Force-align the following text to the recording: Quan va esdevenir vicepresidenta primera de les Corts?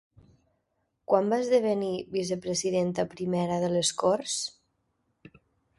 Quan 1.11 1.29
va 1.33 1.39
esdevenir 1.43 1.91
vicepresidenta 2.17 3.07
primera 3.15 3.61
de 3.67 3.73
les 3.77 3.95
Corts? 4.05 4.41